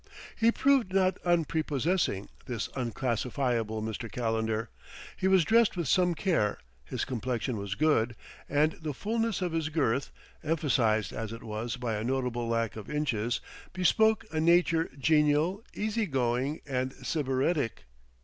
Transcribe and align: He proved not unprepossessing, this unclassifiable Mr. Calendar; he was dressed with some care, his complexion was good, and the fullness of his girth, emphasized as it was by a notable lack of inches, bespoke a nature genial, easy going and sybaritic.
He 0.35 0.51
proved 0.51 0.91
not 0.93 1.19
unprepossessing, 1.25 2.27
this 2.47 2.69
unclassifiable 2.75 3.83
Mr. 3.83 4.11
Calendar; 4.11 4.71
he 5.15 5.27
was 5.27 5.45
dressed 5.45 5.77
with 5.77 5.87
some 5.87 6.15
care, 6.15 6.57
his 6.83 7.05
complexion 7.05 7.55
was 7.55 7.75
good, 7.75 8.15
and 8.49 8.71
the 8.81 8.95
fullness 8.95 9.43
of 9.43 9.51
his 9.51 9.69
girth, 9.69 10.11
emphasized 10.43 11.13
as 11.13 11.31
it 11.31 11.43
was 11.43 11.75
by 11.77 11.93
a 11.97 12.03
notable 12.03 12.47
lack 12.47 12.75
of 12.75 12.89
inches, 12.89 13.41
bespoke 13.73 14.25
a 14.31 14.39
nature 14.39 14.89
genial, 14.97 15.63
easy 15.75 16.07
going 16.07 16.61
and 16.65 16.93
sybaritic. 16.93 17.83